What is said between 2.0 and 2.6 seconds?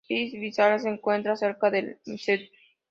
St.